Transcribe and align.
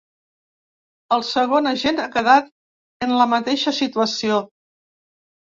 El 1.17 1.21
segon 1.27 1.69
agent 1.71 2.01
ha 2.05 2.07
quedat 2.15 2.49
en 3.09 3.15
la 3.21 3.29
mateixa 3.35 3.75
situació. 3.83 4.43